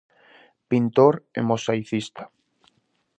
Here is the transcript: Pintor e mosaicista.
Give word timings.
Pintor 0.71 1.13
e 1.39 1.41
mosaicista. 1.49 2.23